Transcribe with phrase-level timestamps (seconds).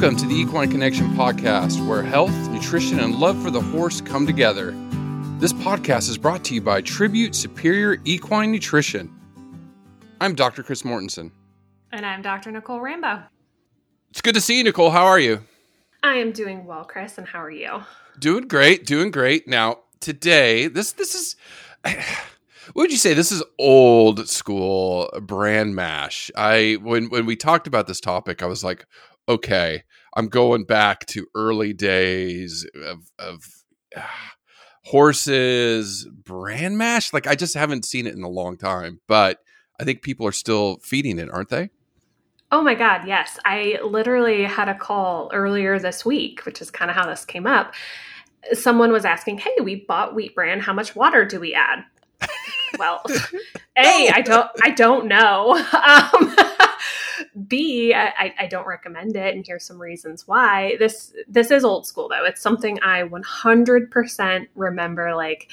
[0.00, 4.26] Welcome to the Equine Connection podcast, where health, nutrition, and love for the horse come
[4.26, 4.70] together.
[5.38, 9.14] This podcast is brought to you by Tribute Superior Equine Nutrition.
[10.18, 10.62] I'm Dr.
[10.62, 11.32] Chris Mortensen.
[11.92, 12.50] And I'm Dr.
[12.50, 13.24] Nicole Rambo.
[14.08, 14.90] It's good to see you, Nicole.
[14.90, 15.42] How are you?
[16.02, 17.82] I am doing well, Chris, and how are you?
[18.18, 19.46] Doing great, doing great.
[19.46, 21.36] Now, today, this this is
[21.84, 23.12] what would you say?
[23.12, 26.30] This is old school bran mash.
[26.34, 28.86] I when when we talked about this topic, I was like,
[29.30, 29.84] okay,
[30.14, 33.44] I'm going back to early days of of
[33.96, 34.02] uh,
[34.84, 37.12] horses bran mash.
[37.12, 39.38] Like I just haven't seen it in a long time, but
[39.78, 41.70] I think people are still feeding it, aren't they?
[42.52, 43.38] Oh my God, yes.
[43.44, 47.46] I literally had a call earlier this week, which is kind of how this came
[47.46, 47.74] up.
[48.52, 50.58] Someone was asking, Hey, we bought wheat bran.
[50.58, 51.84] How much water do we add?
[52.78, 53.02] Well,
[53.76, 55.64] A, I don't I don't know.
[55.74, 56.36] Um,
[57.46, 60.76] B, I, I don't recommend it, and here's some reasons why.
[60.78, 62.24] This this is old school though.
[62.24, 65.50] It's something I 100% remember like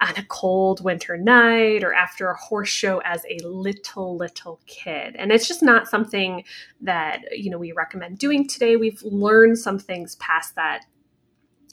[0.00, 5.14] on a cold winter night or after a horse show as a little little kid
[5.16, 6.42] and it's just not something
[6.80, 10.84] that you know we recommend doing today we've learned some things past that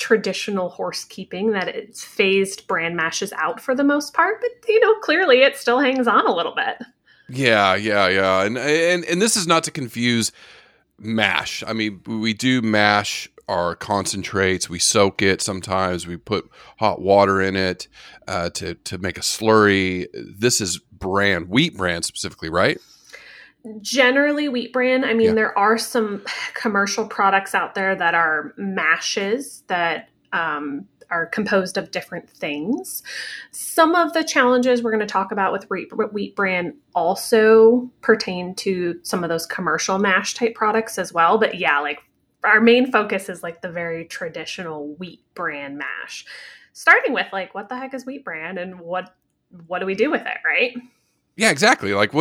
[0.01, 4.79] traditional horse keeping that it's phased bran mashes out for the most part but you
[4.79, 6.77] know clearly it still hangs on a little bit
[7.31, 8.43] yeah, yeah, yeah.
[8.43, 10.31] And and and this is not to confuse
[10.99, 11.63] mash.
[11.65, 14.69] I mean, we do mash our concentrates.
[14.69, 15.41] We soak it.
[15.41, 17.87] Sometimes we put hot water in it
[18.27, 20.07] uh, to to make a slurry.
[20.13, 22.79] This is bran wheat bran specifically, right?
[23.81, 25.03] Generally, wheat bran.
[25.03, 25.33] I mean, yeah.
[25.33, 26.23] there are some
[26.53, 33.03] commercial products out there that are mashes that um, are composed of different things.
[33.51, 38.55] Some of the challenges we're going to talk about with wheat, wheat bran also pertain
[38.55, 41.37] to some of those commercial mash type products as well.
[41.37, 41.99] But yeah, like
[42.43, 46.25] our main focus is like the very traditional wheat bran mash.
[46.73, 49.13] Starting with like what the heck is wheat bran and what
[49.67, 50.77] what do we do with it, right?
[51.41, 51.95] Yeah, exactly.
[51.95, 52.13] Like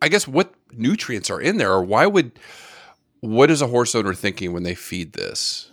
[0.00, 2.32] I guess what nutrients are in there or why would
[3.20, 5.70] what is a horse owner thinking when they feed this?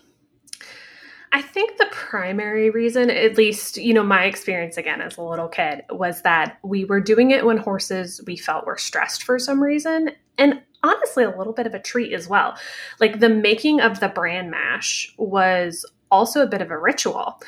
[1.31, 5.47] I think the primary reason, at least, you know, my experience again as a little
[5.47, 9.63] kid, was that we were doing it when horses we felt were stressed for some
[9.63, 10.09] reason.
[10.37, 12.57] And honestly, a little bit of a treat as well.
[12.99, 17.39] Like the making of the bran mash was also a bit of a ritual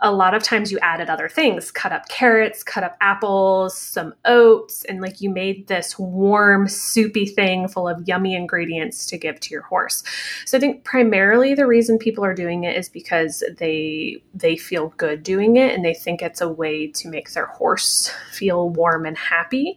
[0.00, 4.14] a lot of times you added other things cut up carrots cut up apples some
[4.26, 9.40] oats and like you made this warm soupy thing full of yummy ingredients to give
[9.40, 10.02] to your horse.
[10.44, 14.92] So i think primarily the reason people are doing it is because they they feel
[14.96, 19.06] good doing it and they think it's a way to make their horse feel warm
[19.06, 19.76] and happy.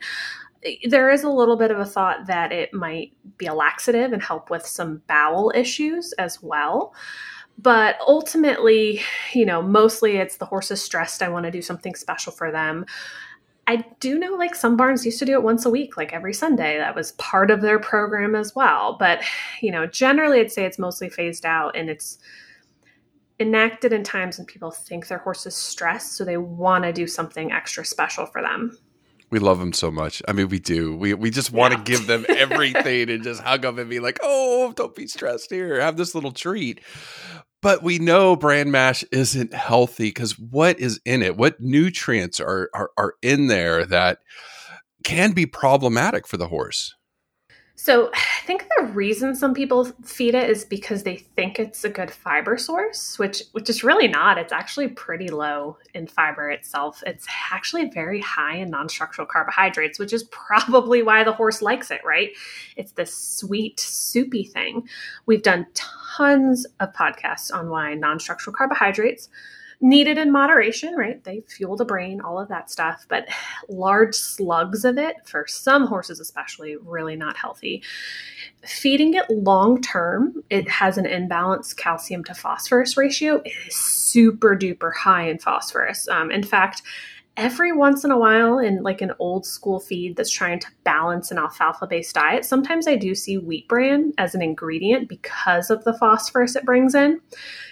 [0.90, 4.22] There is a little bit of a thought that it might be a laxative and
[4.22, 6.94] help with some bowel issues as well
[7.62, 9.02] but ultimately,
[9.34, 11.22] you know, mostly it's the horse is stressed.
[11.22, 12.86] I want to do something special for them.
[13.68, 16.34] I do know like some barns used to do it once a week, like every
[16.34, 16.78] Sunday.
[16.78, 18.96] That was part of their program as well.
[18.97, 19.22] But,
[19.62, 22.18] you know, generally I'd say it's mostly phased out and it's
[23.42, 26.14] enacted in times when people think their horse is stressed.
[26.14, 28.78] So they want to do something extra special for them.
[29.31, 30.24] We love them so much.
[30.28, 30.96] I mean, we do.
[30.96, 34.18] We we just want to give them everything and just hug them and be like,
[34.24, 35.52] "Oh, don't be stressed.
[35.52, 36.80] Here, have this little treat."
[37.62, 41.36] But we know bran mash isn't healthy because what is in it?
[41.36, 44.20] What nutrients are, are are in there that
[45.03, 46.96] can be problematic for the horse?
[47.79, 51.90] So I think the reason some people feed it is because they think it's a
[51.90, 54.38] good fiber source, which which is really not.
[54.38, 57.01] It's actually pretty low in fiber itself.
[57.06, 62.01] It's actually very high in non-structural carbohydrates, which is probably why the horse likes it,
[62.03, 62.31] right?
[62.75, 64.90] It's this sweet, soupy thing.
[65.25, 69.29] We've done tons of podcasts on why non-structural carbohydrates
[69.81, 71.23] needed in moderation, right?
[71.23, 73.28] They fuel the brain, all of that stuff, but
[73.70, 77.81] large slugs of it, for some horses especially, really not healthy.
[78.66, 83.41] Feeding it long term, it has an imbalanced calcium to phosphorus ratio.
[83.46, 86.08] It is super duper high in phosphorus.
[86.09, 86.81] Um, in fact,
[87.40, 91.32] every once in a while in like an old school feed that's trying to balance
[91.32, 95.82] an alfalfa based diet sometimes i do see wheat bran as an ingredient because of
[95.86, 97.20] the phosphorus it brings in.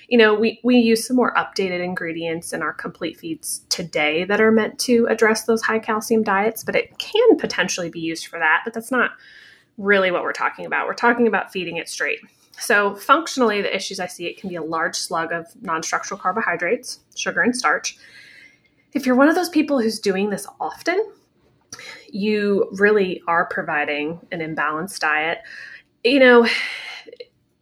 [0.07, 4.39] You know we we use some more updated ingredients in our complete feeds today that
[4.39, 8.39] are meant to address those high calcium diets but it can potentially be used for
[8.39, 9.11] that but that's not
[9.77, 10.87] really what we're talking about.
[10.87, 12.19] We're talking about feeding it straight.
[12.57, 17.01] So functionally the issues i see it can be a large slug of non-structural carbohydrates
[17.15, 17.97] sugar and starch
[18.93, 21.03] if you're one of those people who's doing this often,
[22.09, 25.39] you really are providing an imbalanced diet.
[26.03, 26.47] You know,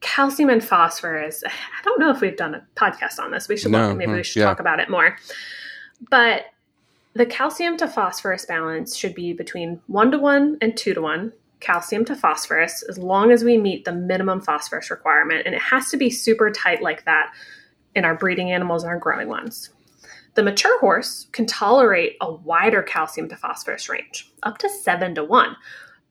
[0.02, 1.44] calcium and phosphorus.
[1.46, 3.48] I don't know if we've done a podcast on this.
[3.48, 3.98] We should No, look.
[3.98, 4.46] Maybe we should yeah.
[4.46, 5.18] talk about it more.
[6.10, 6.46] But
[7.14, 11.34] the calcium to phosphorus balance should be between one to one and two to one
[11.62, 15.44] calcium to phosphorus as long as we meet the minimum phosphorus requirement.
[15.46, 17.34] And it has to be super tight like that
[17.96, 19.70] in our breeding animals and our growing ones.
[20.36, 25.24] The mature horse can tolerate a wider calcium to phosphorus range, up to seven to
[25.24, 25.56] one,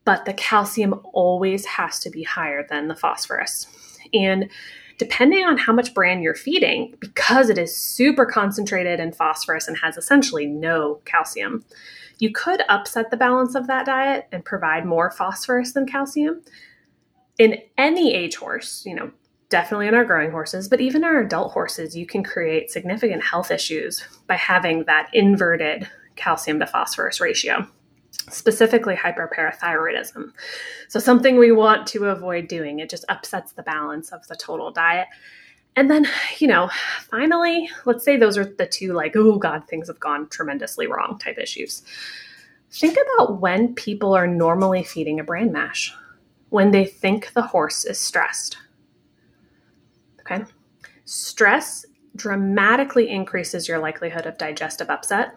[0.03, 3.67] but the calcium always has to be higher than the phosphorus.
[4.13, 4.49] And
[4.97, 9.77] depending on how much bran you're feeding, because it is super concentrated in phosphorus and
[9.77, 11.63] has essentially no calcium,
[12.17, 16.41] you could upset the balance of that diet and provide more phosphorus than calcium.
[17.37, 19.11] In any age horse, you know,
[19.49, 23.51] definitely in our growing horses, but even our adult horses, you can create significant health
[23.51, 27.67] issues by having that inverted calcium to phosphorus ratio,
[28.29, 30.31] specifically hyperparathyroidism.
[30.87, 32.79] So, something we want to avoid doing.
[32.79, 35.07] It just upsets the balance of the total diet.
[35.75, 36.07] And then,
[36.39, 36.69] you know,
[37.09, 41.19] finally, let's say those are the two, like, oh God, things have gone tremendously wrong
[41.19, 41.83] type issues.
[42.71, 45.93] Think about when people are normally feeding a bran mash,
[46.49, 48.57] when they think the horse is stressed.
[50.25, 50.43] Okay.
[51.05, 51.85] Stress
[52.15, 55.35] dramatically increases your likelihood of digestive upset.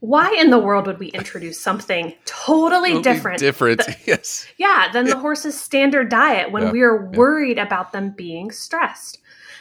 [0.00, 3.38] Why in the world would we introduce something totally Totally different?
[3.38, 3.82] Different.
[4.06, 4.46] yes.
[4.58, 7.18] Yeah, than the horse's standard diet when Yeah, we are yeah.
[7.18, 9.18] worried about them being stressed.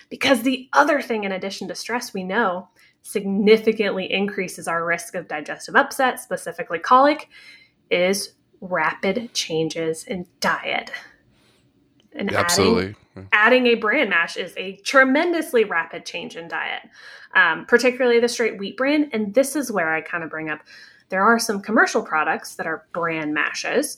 [0.09, 2.69] Because the other thing, in addition to stress, we know
[3.01, 7.29] significantly increases our risk of digestive upset, specifically colic,
[7.89, 10.91] is rapid changes in diet.
[12.15, 12.95] And adding Absolutely.
[13.33, 16.83] adding a bran mash is a tremendously rapid change in diet,
[17.35, 19.09] um, particularly the straight wheat bran.
[19.11, 20.61] And this is where I kind of bring up
[21.09, 23.97] there are some commercial products that are bran mashes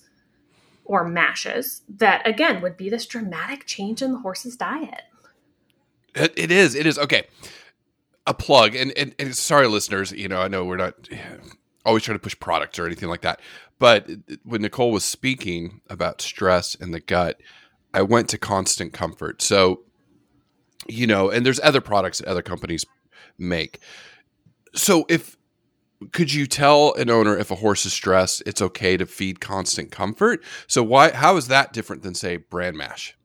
[0.86, 5.04] or mashes that, again, would be this dramatic change in the horse's diet.
[6.16, 6.75] It, it is.
[6.75, 6.98] It is.
[6.98, 7.28] Okay.
[8.25, 8.75] A plug.
[8.75, 10.96] And, and, and sorry, listeners, you know, I know we're not
[11.86, 13.40] always trying to push products or anything like that.
[13.80, 14.10] But
[14.44, 17.40] when Nicole was speaking about stress in the gut,
[17.97, 19.41] I went to Constant Comfort.
[19.41, 19.81] So,
[20.88, 22.85] you know, and there's other products that other companies
[23.39, 23.79] make.
[24.75, 25.35] So if
[26.11, 29.91] could you tell an owner if a horse is stressed, it's okay to feed constant
[29.91, 30.44] comfort?
[30.67, 33.17] So why how is that different than say Bran mash?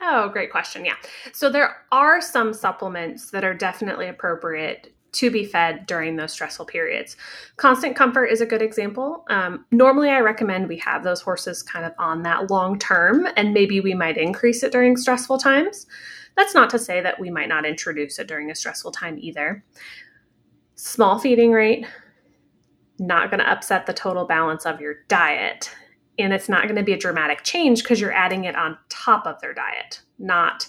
[0.00, 0.84] Oh, great question.
[0.84, 0.96] Yeah.
[1.32, 6.64] So there are some supplements that are definitely appropriate to be fed during those stressful
[6.64, 7.16] periods.
[7.56, 9.24] Constant Comfort is a good example.
[9.28, 13.52] Um, normally, I recommend we have those horses kind of on that long term, and
[13.52, 15.86] maybe we might increase it during stressful times.
[16.36, 19.62] That's not to say that we might not introduce it during a stressful time either.
[20.76, 21.86] Small feeding rate,
[22.98, 25.70] not going to upset the total balance of your diet.
[26.18, 29.26] And it's not going to be a dramatic change because you're adding it on top
[29.26, 30.68] of their diet, not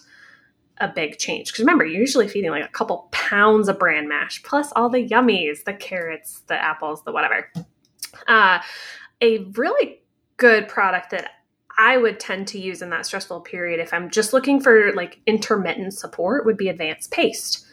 [0.79, 1.47] a big change.
[1.47, 5.07] Because remember, you're usually feeding like a couple pounds of bran mash, plus all the
[5.07, 7.51] yummies, the carrots, the apples, the whatever.
[8.27, 8.59] Uh,
[9.21, 10.01] a really
[10.37, 11.31] good product that
[11.77, 15.21] I would tend to use in that stressful period if I'm just looking for like
[15.25, 17.65] intermittent support would be advanced paste.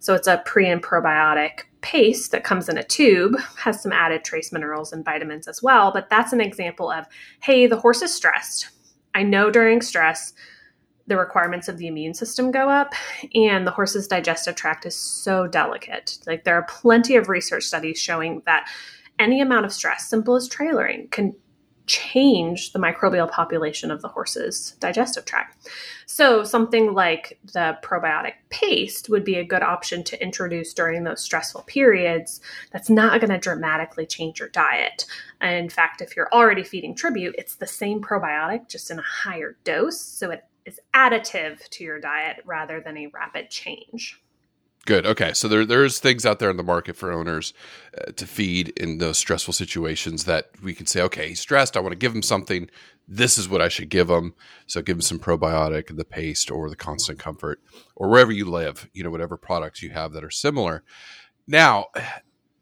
[0.00, 4.24] So it's a pre and probiotic paste that comes in a tube, has some added
[4.24, 5.92] trace minerals and vitamins as well.
[5.92, 7.06] But that's an example of
[7.40, 8.68] hey, the horse is stressed.
[9.14, 10.34] I know during stress,
[11.08, 12.94] the requirements of the immune system go up,
[13.34, 16.18] and the horse's digestive tract is so delicate.
[16.26, 18.68] Like, there are plenty of research studies showing that
[19.18, 21.34] any amount of stress, simple as trailering, can
[21.86, 25.68] change the microbial population of the horse's digestive tract.
[26.04, 31.22] So, something like the probiotic paste would be a good option to introduce during those
[31.22, 32.40] stressful periods.
[32.70, 35.06] That's not going to dramatically change your diet.
[35.40, 39.56] In fact, if you're already feeding tribute, it's the same probiotic, just in a higher
[39.64, 40.00] dose.
[40.00, 44.20] So, it is additive to your diet rather than a rapid change.
[44.86, 45.04] Good.
[45.04, 45.34] Okay.
[45.34, 47.52] So there there's things out there in the market for owners
[47.98, 51.76] uh, to feed in those stressful situations that we can say, okay, he's stressed.
[51.76, 52.70] I want to give him something.
[53.06, 54.34] This is what I should give him.
[54.66, 57.60] So give him some probiotic, the paste, or the constant comfort,
[57.96, 58.88] or wherever you live.
[58.94, 60.82] You know, whatever products you have that are similar.
[61.46, 61.86] Now,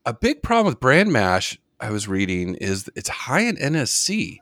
[0.05, 4.39] a big problem with bran mash I was reading is it's high in NSC,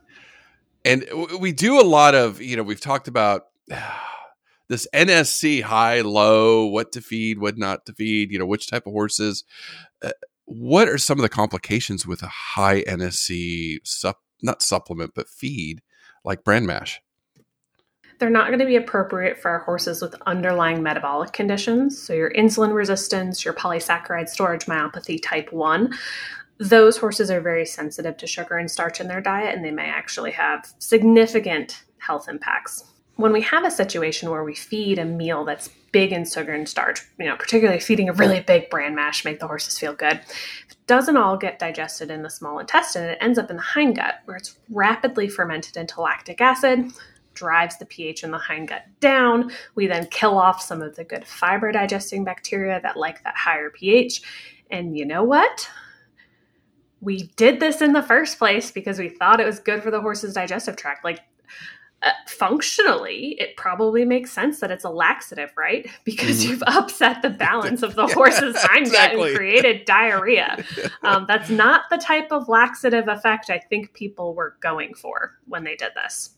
[0.84, 1.04] and
[1.38, 3.48] we do a lot of you know we've talked about
[4.68, 8.86] this NSC high, low, what to feed, what not to feed, you know, which type
[8.86, 9.44] of horses.
[10.02, 10.10] Uh,
[10.46, 15.80] what are some of the complications with a high NSC sup, not supplement, but feed
[16.24, 17.00] like bran mash?
[18.18, 22.00] They're not going to be appropriate for horses with underlying metabolic conditions.
[22.00, 25.92] So, your insulin resistance, your polysaccharide storage myopathy type 1.
[26.58, 29.88] Those horses are very sensitive to sugar and starch in their diet, and they may
[29.88, 32.84] actually have significant health impacts.
[33.16, 36.68] When we have a situation where we feed a meal that's big in sugar and
[36.68, 40.20] starch, you know, particularly feeding a really big bran mash, make the horses feel good,
[40.68, 43.04] it doesn't all get digested in the small intestine.
[43.04, 46.92] It ends up in the hindgut where it's rapidly fermented into lactic acid,
[47.34, 49.52] drives the pH in the hindgut down.
[49.76, 53.70] We then kill off some of the good fiber digesting bacteria that like that higher
[53.70, 54.22] pH.
[54.70, 55.70] And you know what?
[57.00, 60.00] We did this in the first place because we thought it was good for the
[60.00, 61.04] horse's digestive tract.
[61.04, 61.20] Like
[62.04, 65.88] uh, functionally, it probably makes sense that it's a laxative, right?
[66.04, 66.50] Because mm-hmm.
[66.50, 69.28] you've upset the balance of the yeah, horse's exactly.
[69.28, 70.62] and created diarrhea.
[71.02, 75.64] Um, that's not the type of laxative effect I think people were going for when
[75.64, 76.30] they did this.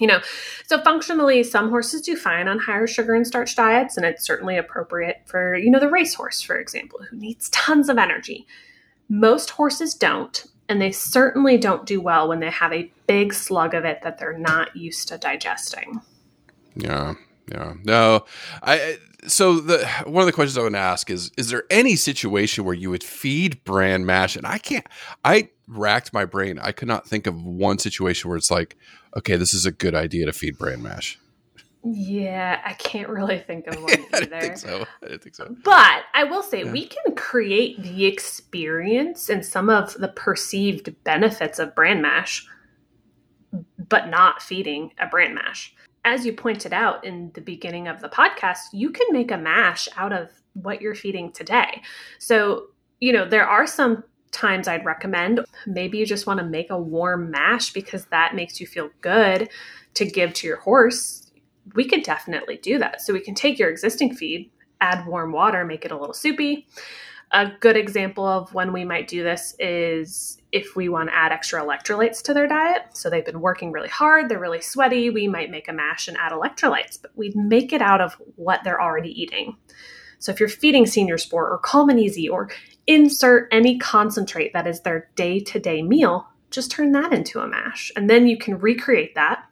[0.00, 0.20] You know,
[0.66, 4.56] so functionally, some horses do fine on higher sugar and starch diets, and it's certainly
[4.56, 8.46] appropriate for, you know, the racehorse, for example, who needs tons of energy.
[9.08, 13.74] Most horses don't, and they certainly don't do well when they have a big slug
[13.74, 16.00] of it that they're not used to digesting.
[16.74, 17.12] Yeah.
[17.52, 17.74] Yeah.
[17.84, 18.24] No.
[18.62, 21.94] I so the one of the questions I want to ask is is there any
[21.94, 24.86] situation where you would feed bran mash and I can't
[25.22, 26.58] I racked my brain.
[26.58, 28.74] I could not think of one situation where it's like,
[29.14, 31.18] okay, this is a good idea to feed bran mash.
[31.84, 34.36] Yeah, I can't really think of one either.
[34.36, 34.86] I think so.
[35.02, 35.54] I didn't think so.
[35.64, 36.72] But I will say yeah.
[36.72, 42.46] we can create the experience and some of the perceived benefits of bran mash,
[43.88, 45.74] but not feeding a bran mash.
[46.04, 49.88] As you pointed out in the beginning of the podcast, you can make a mash
[49.96, 51.82] out of what you're feeding today.
[52.18, 52.68] So,
[53.00, 56.78] you know, there are some times I'd recommend maybe you just want to make a
[56.78, 59.48] warm mash because that makes you feel good
[59.94, 61.21] to give to your horse
[61.74, 63.00] we could definitely do that.
[63.00, 64.50] So we can take your existing feed,
[64.80, 66.66] add warm water, make it a little soupy.
[67.30, 71.32] A good example of when we might do this is if we want to add
[71.32, 72.82] extra electrolytes to their diet.
[72.92, 76.16] So they've been working really hard, they're really sweaty, we might make a mash and
[76.18, 79.56] add electrolytes, but we'd make it out of what they're already eating.
[80.18, 82.50] So if you're feeding senior sport or Kalm N' EZ or
[82.86, 87.48] insert any concentrate that is their day to day meal, just turn that into a
[87.48, 87.90] mash.
[87.96, 89.46] And then you can recreate that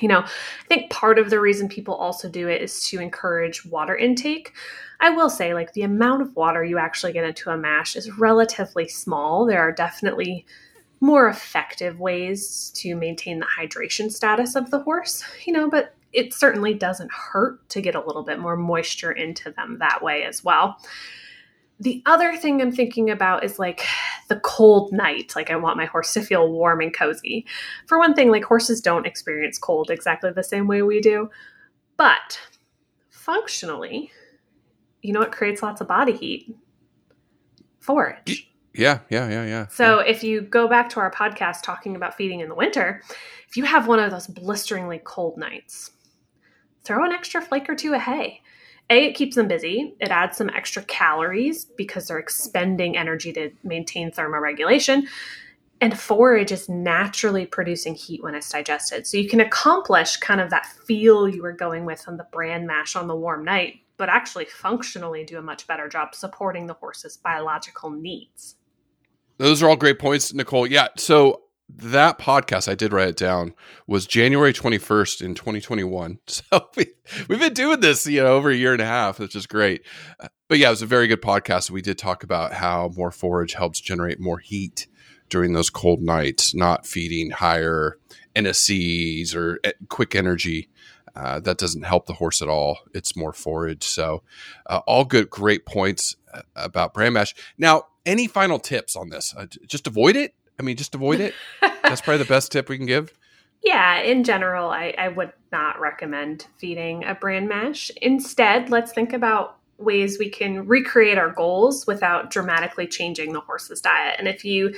[0.00, 3.64] you know, I think part of the reason people also do it is to encourage
[3.64, 4.52] water intake.
[5.00, 8.18] I will say, like, the amount of water you actually get into a mash is
[8.18, 9.46] relatively small.
[9.46, 10.44] There are definitely
[11.00, 16.34] more effective ways to maintain the hydration status of the horse, you know, but it
[16.34, 20.42] certainly doesn't hurt to get a little bit more moisture into them that way as
[20.42, 20.78] well
[21.80, 23.84] the other thing I'm thinking about is like
[24.28, 25.32] the cold night.
[25.36, 27.46] Like, I want my horse to feel warm and cozy.
[27.86, 31.30] For one thing, like, horses don't experience cold exactly the same way we do.
[31.96, 32.40] But
[33.10, 34.10] functionally,
[35.02, 36.54] you know what creates lots of body heat?
[37.80, 38.50] Forage.
[38.74, 39.66] Yeah, yeah, yeah, yeah.
[39.68, 40.10] So yeah.
[40.10, 43.02] if you go back to our podcast talking about feeding in the winter,
[43.48, 45.90] if you have one of those blisteringly cold nights,
[46.84, 48.42] throw an extra flake or two of hay.
[48.90, 49.94] A, it keeps them busy.
[50.00, 55.06] It adds some extra calories because they're expending energy to maintain thermoregulation.
[55.80, 59.06] And forage is naturally producing heat when it's digested.
[59.06, 62.66] So you can accomplish kind of that feel you were going with on the bran
[62.66, 66.74] mash on the warm night, but actually functionally do a much better job supporting the
[66.74, 68.56] horse's biological needs.
[69.36, 70.66] Those are all great points, Nicole.
[70.66, 70.88] Yeah.
[70.96, 73.54] So that podcast, I did write it down,
[73.86, 76.18] was January 21st in 2021.
[76.28, 76.86] So we,
[77.28, 79.82] we've been doing this, you know, over a year and a half, which is great.
[80.48, 81.70] But yeah, it was a very good podcast.
[81.70, 84.86] We did talk about how more forage helps generate more heat
[85.28, 87.98] during those cold nights, not feeding higher
[88.34, 90.68] NSCs or eh, quick energy.
[91.14, 92.78] Uh, that doesn't help the horse at all.
[92.94, 93.84] It's more forage.
[93.84, 94.22] So,
[94.66, 97.34] uh, all good, great points uh, about bran mash.
[97.58, 99.34] Now, any final tips on this?
[99.36, 101.34] Uh, just avoid it I mean, just avoid it.
[101.60, 103.12] That's probably the best tip we can give.
[103.60, 107.90] Yeah, in general, I, I would not recommend feeding a bran mash.
[108.00, 113.80] Instead, let's think about ways we can recreate our goals without dramatically changing the horse's
[113.80, 114.14] diet.
[114.18, 114.76] And if you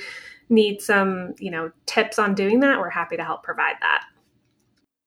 [0.49, 4.03] need some, you know, tips on doing that, we're happy to help provide that.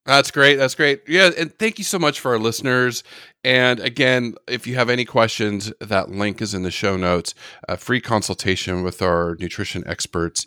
[0.06, 0.56] That's great.
[0.56, 1.02] That's great.
[1.08, 3.02] Yeah, and thank you so much for our listeners.
[3.42, 7.34] And again, if you have any questions, that link is in the show notes.
[7.68, 10.46] A free consultation with our nutrition experts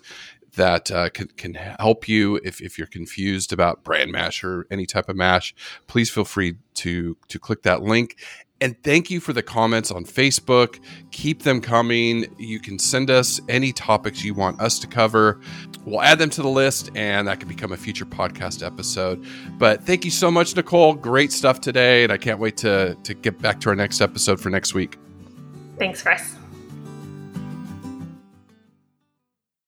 [0.57, 4.85] that uh, can, can help you if, if you're confused about bran mash or any
[4.85, 5.55] type of mash.
[5.87, 8.15] Please feel free to to click that link.
[8.59, 10.79] And thank you for the comments on Facebook.
[11.11, 12.25] Keep them coming.
[12.39, 15.39] You can send us any topics you want us to cover.
[15.85, 19.25] We'll add them to the list, and that could become a future podcast episode.
[19.57, 20.95] But thank you so much, Nicole.
[20.95, 22.03] Great stuff today.
[22.03, 24.97] And I can't wait to, to get back to our next episode for next week.
[25.77, 26.35] Thanks, Chris.